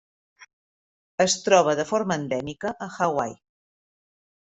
Es 1.27 1.37
troba 1.49 1.77
de 1.83 1.87
forma 1.93 2.21
endèmica 2.23 2.77
a 2.89 2.93
Hawaii. 3.01 3.41